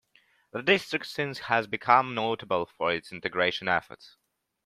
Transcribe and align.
The 0.51 0.63
district 0.63 1.05
since 1.05 1.37
has 1.41 1.67
become 1.67 2.15
notable 2.15 2.65
for 2.65 2.91
its 2.91 3.11
integration 3.11 3.67
efforts. 3.67 4.17